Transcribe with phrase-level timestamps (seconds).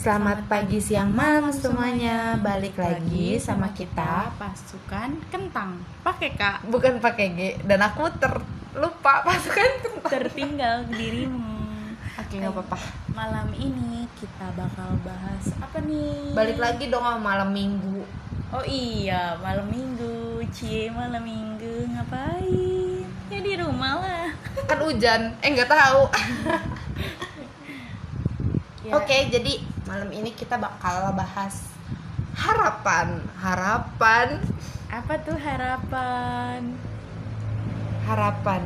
[0.00, 2.32] Selamat pagi, siang, malam semuanya.
[2.40, 4.32] Balik lagi sama kita.
[4.40, 5.76] pasukan kentang.
[6.00, 6.64] Pakai Kak.
[6.72, 10.08] Bukan pakai G dan aku terlupa pasukan kentang.
[10.08, 11.52] Tertinggal dirimu.
[12.16, 12.80] Oke, nggak apa-apa.
[13.12, 16.32] Malam ini kita bakal bahas apa nih?
[16.32, 18.00] Balik lagi dong sama malam minggu.
[18.56, 20.40] Oh iya, malam minggu.
[20.48, 23.04] Cie, malam minggu ngapain?
[23.28, 24.32] Ya di rumah lah.
[24.64, 25.36] Kan hujan.
[25.44, 26.08] Eh nggak tahu.
[28.80, 31.66] Ya, Oke, jadi malam ini kita bakal bahas
[32.38, 33.26] harapan.
[33.34, 34.38] Harapan,
[34.86, 36.78] Apa tuh harapan?
[38.06, 38.62] harapan.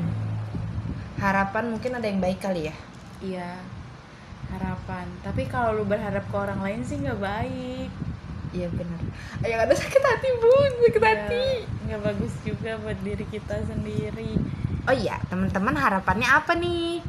[1.16, 2.76] Harapan mungkin ada yang baik kali ya.
[3.24, 3.56] Iya,
[4.52, 5.08] harapan.
[5.24, 7.88] Tapi kalau lu berharap ke orang lain sih nggak baik.
[8.52, 9.00] Iya benar.
[9.40, 11.48] Yang ada sakit hati bun, sakit hati.
[11.64, 14.36] Ya, nggak bagus juga buat diri kita sendiri.
[14.84, 17.00] Oh iya, teman-teman harapannya apa nih?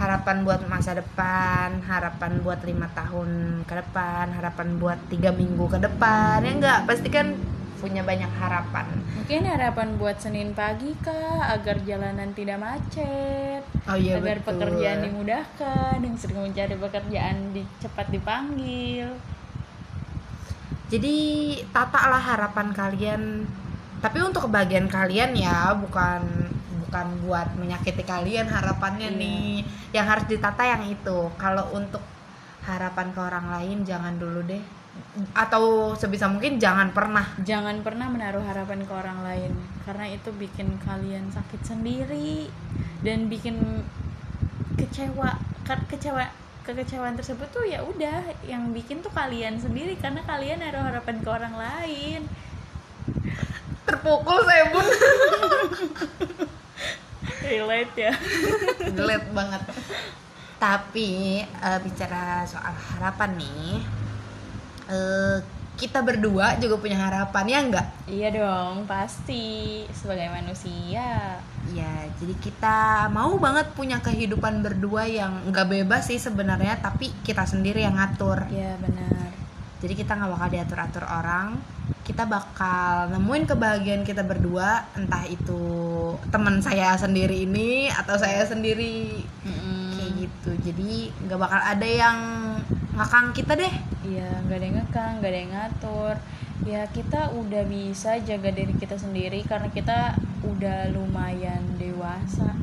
[0.00, 5.76] Harapan buat masa depan, harapan buat lima tahun ke depan, harapan buat tiga minggu ke
[5.76, 6.88] depan, ya enggak?
[6.88, 7.36] Pasti kan
[7.84, 8.88] punya banyak harapan.
[9.20, 14.56] Mungkin harapan buat Senin pagi kah agar jalanan tidak macet, Oh iya agar betul.
[14.56, 19.08] pekerjaan dimudahkan, yang sering mencari pekerjaan di, cepat dipanggil.
[20.88, 21.16] Jadi
[21.76, 23.22] tatalah harapan kalian.
[24.00, 26.24] Tapi untuk kebahagiaan kalian ya, bukan
[26.90, 29.20] bukan buat menyakiti kalian harapannya Iya.
[29.22, 29.54] nih.
[29.94, 31.18] Yang harus ditata yang itu.
[31.38, 32.02] Kalau untuk
[32.66, 34.58] harapan ke orang lain jangan dulu deh.
[35.32, 39.54] Atau sebisa mungkin jangan pernah Jangan pernah menaruh harapan ke orang lain,
[39.86, 42.50] karena itu bikin kalian sakit sendiri
[43.06, 43.86] dan bikin
[44.74, 45.38] kecewa.
[45.62, 46.26] Ke- Kecewa
[46.60, 51.28] kekecewaan tersebut tuh ya udah yang bikin tuh kalian sendiri karena kalian naruh harapan ke
[51.30, 52.26] orang lain.
[53.80, 54.86] terpukul saya bun
[57.50, 58.12] Relate ya.
[58.98, 59.62] Relate banget
[60.60, 63.80] tapi eh, bicara soal harapan nih
[64.86, 65.38] eh,
[65.80, 69.40] kita berdua juga punya harapan ya enggak Iya dong, pasti
[69.90, 71.40] sebagai manusia.
[71.72, 77.48] ya jadi kita mau banget punya kehidupan berdua yang enggak bebas sih sebenarnya tapi kita
[77.48, 79.32] sendiri yang ngatur Iya benar.
[79.80, 81.56] jadi kita nggak bakal diatur atur orang
[82.10, 85.62] kita bakal nemuin kebahagiaan kita berdua entah itu
[86.34, 89.22] teman saya sendiri ini atau saya sendiri
[89.94, 90.90] kayak gitu jadi
[91.30, 92.18] nggak bakal ada yang
[92.98, 96.14] ngakang kita deh Iya, nggak ada yang ngekang, nggak ada yang ngatur.
[96.64, 102.56] Ya kita udah bisa jaga diri kita sendiri karena kita udah lumayan dewasa.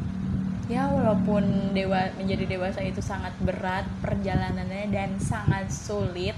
[0.65, 6.35] Ya walaupun dewa menjadi dewasa itu sangat berat perjalanannya dan sangat sulit,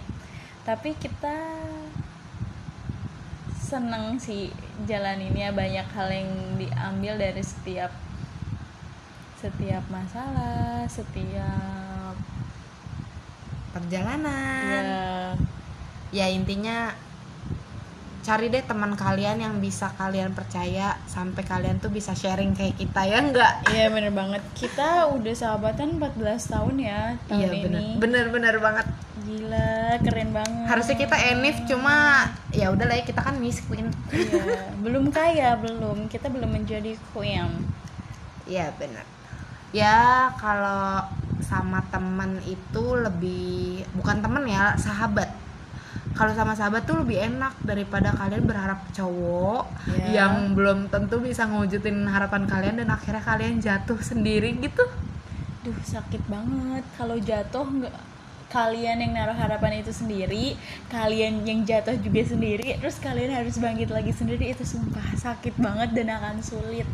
[0.67, 1.33] tapi kita
[3.69, 4.49] seneng sih
[4.89, 7.93] jalan ini ya banyak hal yang diambil dari setiap
[9.37, 12.17] setiap masalah, setiap
[13.71, 14.83] perjalanan.
[14.83, 16.25] Ya.
[16.25, 16.91] Ya intinya
[18.19, 23.05] cari deh teman kalian yang bisa kalian percaya sampai kalian tuh bisa sharing kayak kita
[23.05, 23.53] ya enggak?
[23.69, 24.41] Iya bener banget.
[24.57, 27.85] Kita udah sahabatan 14 tahun ya tahun iya ini.
[28.01, 28.87] Bener bener bener banget
[29.25, 30.65] Gila keren banget.
[30.69, 33.89] Harusnya kita enif cuma ya udah lah ya kita kan miss queen.
[34.11, 36.07] Iya Belum kaya belum.
[36.07, 37.67] Kita belum menjadi queen.
[38.45, 39.05] Iya bener
[39.69, 41.05] ya kalau
[41.45, 45.29] sama teman itu lebih bukan temen ya sahabat.
[46.17, 50.25] Kalau sama sahabat tuh lebih enak daripada kalian berharap cowok Iya.
[50.25, 54.83] yang belum tentu bisa ngewujudin harapan kalian dan akhirnya kalian jatuh sendiri gitu.
[55.63, 56.83] Duh sakit banget.
[56.97, 57.93] Kalau jatuh nggak
[58.49, 60.57] kalian yang naruh harapan itu sendiri
[60.89, 65.93] kalian yang jatuh juga sendiri terus kalian harus bangkit lagi sendiri itu sumpah sakit banget
[65.93, 66.89] dan akan sulit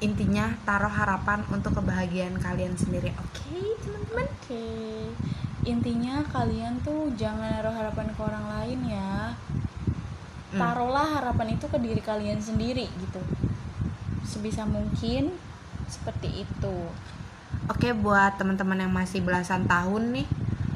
[0.00, 5.12] intinya taruh harapan untuk kebahagiaan kalian sendiri oke teman-teman Oke,
[5.68, 9.36] intinya kalian tuh jangan naruh harapan ke orang lain ya.
[10.48, 10.56] Hmm.
[10.56, 13.20] Taruhlah harapan itu ke diri kalian sendiri gitu.
[14.24, 15.36] Sebisa mungkin
[15.84, 16.76] seperti itu.
[17.68, 20.28] oke buat teman-teman yang masih belasan tahun nih.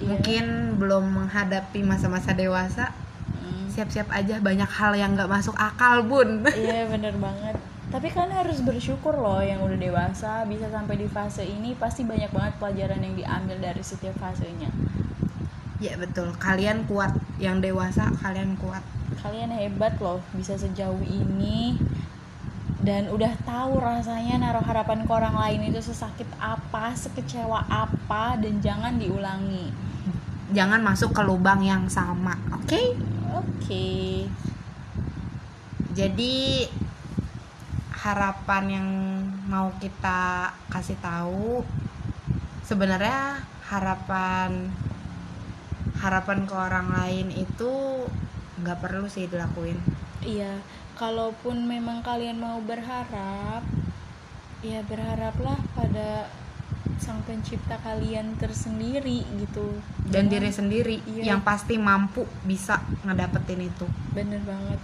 [0.03, 0.45] Mungkin
[0.77, 2.91] belum menghadapi masa-masa dewasa
[3.33, 3.67] Hmm.
[3.67, 7.57] siap-siap aja banyak hal yang nggak masuk akal bun Iya bener banget.
[7.89, 12.31] Tapi kalian harus bersyukur loh yang udah dewasa bisa sampai di fase ini pasti banyak
[12.31, 14.71] banget pelajaran yang diambil dari setiap fasenya.
[15.79, 17.11] ya betul kalian kuat
[17.43, 18.87] yang dewasa kalian kuat
[19.19, 21.75] kalian hebat loh bisa sejauh ini
[22.83, 28.59] dan udah tahu rasanya naruh harapan ke orang lain itu sesakit apa, sekecewa apa dan
[28.59, 29.71] jangan diulangi.
[30.53, 32.81] Jangan masuk ke lubang yang sama oke
[33.33, 34.29] Oke.
[35.97, 36.69] jadi
[37.97, 38.89] harapan yang
[39.49, 41.65] mau kita kasih tahu
[42.61, 44.69] sebenarnya harapan
[45.97, 48.05] harapan ke orang lain itu
[48.61, 49.81] nggak perlu sih dilakuin
[50.23, 50.63] Iya,
[50.95, 53.67] kalaupun memang kalian mau berharap,
[54.63, 56.31] ya berharaplah pada
[57.13, 59.77] sang pencipta kalian tersendiri gitu.
[60.09, 61.37] dan Jangan- diri sendiri Iya.
[61.37, 64.81] yang pasti mampu bisa ngedapetin itu bener banget.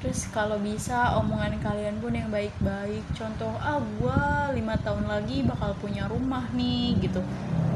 [0.00, 3.04] Terus kalau bisa omongan kalian pun yang baik-baik.
[3.12, 7.20] Contoh, ah gua lima tahun lagi bakal punya rumah nih gitu.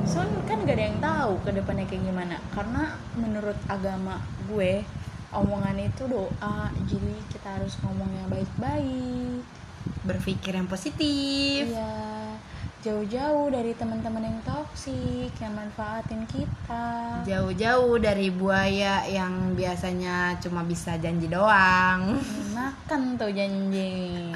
[0.04, 2.36] Soalnya kan gak ada yang tahu ke depannya kayak gimana.
[2.48, 4.84] Karena menurut agama gue,
[5.30, 6.72] omongan itu doa.
[6.84, 9.44] Jadi kita harus ngomong yang baik-baik.
[10.00, 12.33] berpikir yang positif Iya,
[12.84, 17.25] jauh-jauh dari teman-teman yang toksik yang manfaatin kita.
[17.25, 22.20] jauh-jauh dari buaya yang biasanya cuma bisa janji doang
[22.52, 24.28] Makan tuh janji.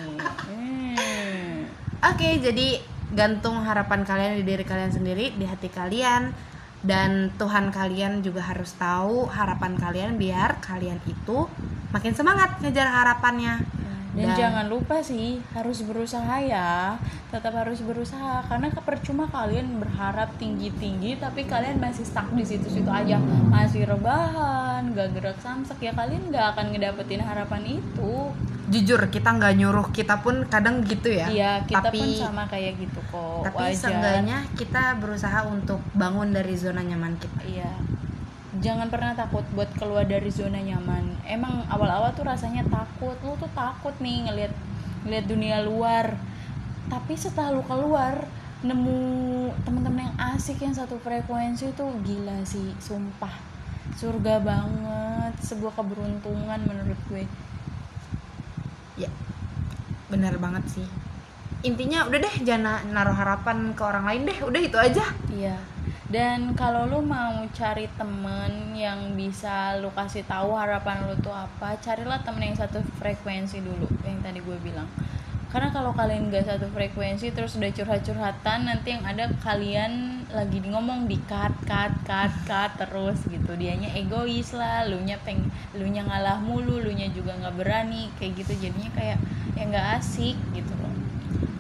[0.49, 1.69] Hmm.
[2.01, 2.81] Oke, jadi
[3.13, 6.33] gantung harapan kalian di diri kalian sendiri, di hati kalian
[6.81, 11.45] dan Tuhan kalian juga harus tahu harapan kalian biar kalian itu
[11.93, 13.61] makin semangat ngejar harapannya.
[14.17, 16.97] Dan, Dan- jangan lupa sih harus berusaha ya,
[17.29, 23.21] tetap harus berusaha karena percuma kalian berharap tinggi-tinggi tapi kalian masih stuck di situ-situ aja,
[23.53, 28.33] masih rebahan, gak gerak samsak ya kalian gak akan ngedapetin harapan itu.
[28.69, 31.29] Jujur kita nggak nyuruh, kita pun kadang gitu ya.
[31.33, 33.49] Iya, kita tapi, pun sama kayak gitu kok.
[33.49, 33.81] Tapi wajar.
[33.81, 37.41] seenggaknya kita berusaha untuk bangun dari zona nyaman kita.
[37.49, 37.73] Iya.
[38.59, 41.23] Jangan pernah takut buat keluar dari zona nyaman.
[41.23, 43.15] Emang awal-awal tuh rasanya takut.
[43.23, 44.53] Lu tuh takut nih ngelihat
[45.07, 46.19] ngelihat dunia luar.
[46.91, 48.27] Tapi setelah lu keluar
[48.59, 48.99] nemu
[49.63, 53.31] teman-teman yang asik yang satu frekuensi tuh gila sih, sumpah.
[53.95, 57.25] Surga banget, sebuah keberuntungan menurut gue.
[58.99, 59.11] Ya,
[60.11, 60.87] bener banget sih.
[61.63, 65.07] Intinya udah deh jangan naruh harapan ke orang lain deh, udah itu aja.
[65.31, 65.78] Iya.
[66.09, 71.77] Dan kalau lu mau cari temen yang bisa lu kasih tahu harapan lu tuh apa,
[71.85, 74.89] carilah temen yang satu frekuensi dulu, yang tadi gue bilang.
[75.53, 81.09] Karena kalau kalian gak satu frekuensi terus udah curhat-curhatan, nanti yang ada kalian lagi ngomong
[81.09, 83.57] di cut, cut, cut, cut terus gitu.
[83.57, 85.45] Dianya egois lah, lu nya peng,
[85.77, 89.19] lu nya ngalah mulu, lu nya juga nggak berani, kayak gitu jadinya kayak
[89.57, 90.93] yang nggak asik gitu loh.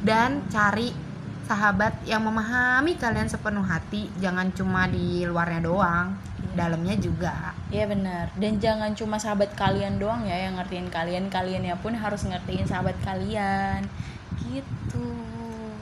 [0.08, 1.07] dan cari
[1.48, 6.54] sahabat yang memahami kalian sepenuh hati jangan cuma di luarnya doang Iya.
[6.54, 8.30] dalamnya juga Iya benar.
[8.36, 12.94] Dan jangan cuma sahabat kalian doang ya yang ngertiin kalian, kaliannya pun harus ngertiin sahabat
[13.02, 13.82] kalian.
[14.38, 15.08] Gitu.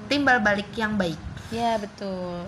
[0.07, 1.19] timbal balik yang baik
[1.51, 2.47] Ya betul.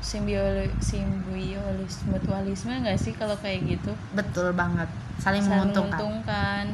[0.00, 3.92] Simbioli simbiolis mutualisme nggak sih kalau kayak gitu?
[4.12, 4.86] betul banget
[5.18, 6.64] saling, Saling menguntungkan menguntungkan.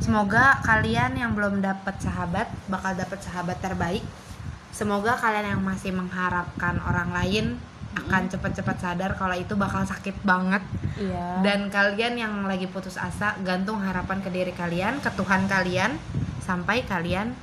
[0.00, 4.00] Semoga kalian yang belum dapat sahabat bakal dapat sahabat terbaik
[4.70, 7.46] semoga kalian yang masih mengharapkan orang lain
[7.90, 10.62] akan cepat-cepat sadar kalau itu bakal sakit banget
[10.94, 11.42] Iya.
[11.42, 15.98] dan kalian yang lagi putus asa gantung harapan ke diri kalian ke Tuhan kalian
[16.40, 17.34] sampai kalian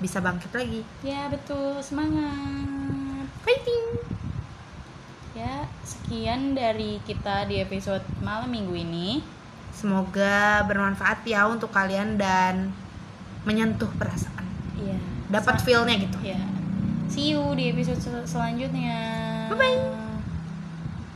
[0.00, 1.78] bisa bangkit lagi Ya betul.
[1.84, 3.28] Semangat.
[3.44, 4.00] fighting
[5.30, 9.22] Ya, sekian dari kita di episode malam minggu ini.
[9.72, 12.70] Semoga bermanfaat ya untuk kalian dan
[13.42, 14.44] menyentuh perasaan
[14.76, 14.98] Iya.
[15.28, 16.40] dapat feelnya gitu Ya.
[17.10, 18.94] See you di episode sel- selanjutnya.
[19.50, 19.99] Bye-bye.